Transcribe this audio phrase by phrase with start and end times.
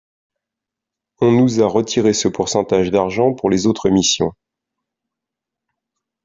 [1.19, 4.31] On nous a retiré ce pourcentage d’argent pour les autres missions.